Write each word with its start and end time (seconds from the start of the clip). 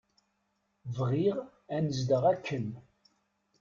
Bɣiɣ 0.95 1.37
anezdeɣ 1.75 2.23
akken. 2.33 2.67